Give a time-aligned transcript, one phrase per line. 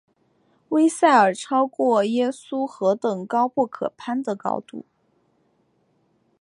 [0.69, 4.83] 威塞尔超过耶稣何等高不可攀的高度！